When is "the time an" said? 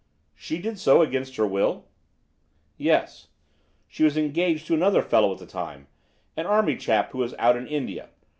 5.37-6.47